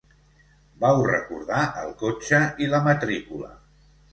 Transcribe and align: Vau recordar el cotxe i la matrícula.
Vau 0.83 1.01
recordar 1.09 1.61
el 1.83 1.93
cotxe 2.01 2.41
i 2.65 2.71
la 2.73 2.81
matrícula. 2.89 3.53